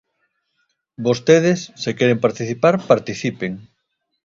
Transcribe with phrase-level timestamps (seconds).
[1.07, 3.53] Vostedes, se queren participar, participen.